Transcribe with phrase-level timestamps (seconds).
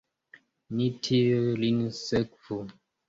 [0.79, 1.19] Ni tuj
[1.65, 2.63] lin sekvu!